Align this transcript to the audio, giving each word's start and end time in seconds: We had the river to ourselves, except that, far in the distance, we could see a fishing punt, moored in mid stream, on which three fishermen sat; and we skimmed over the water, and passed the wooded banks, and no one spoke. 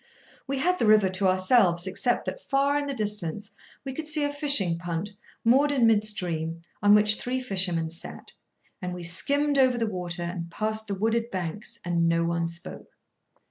We 0.47 0.57
had 0.57 0.79
the 0.79 0.87
river 0.87 1.09
to 1.09 1.27
ourselves, 1.27 1.85
except 1.85 2.25
that, 2.25 2.41
far 2.49 2.75
in 2.75 2.87
the 2.87 2.93
distance, 2.95 3.51
we 3.85 3.93
could 3.93 4.07
see 4.07 4.23
a 4.23 4.33
fishing 4.33 4.79
punt, 4.79 5.11
moored 5.45 5.71
in 5.71 5.85
mid 5.85 6.03
stream, 6.03 6.63
on 6.81 6.95
which 6.95 7.17
three 7.19 7.39
fishermen 7.39 7.91
sat; 7.91 8.33
and 8.81 8.95
we 8.95 9.03
skimmed 9.03 9.59
over 9.59 9.77
the 9.77 9.85
water, 9.85 10.23
and 10.23 10.49
passed 10.49 10.87
the 10.87 10.95
wooded 10.95 11.29
banks, 11.29 11.77
and 11.85 12.09
no 12.09 12.23
one 12.25 12.47
spoke. 12.47 12.97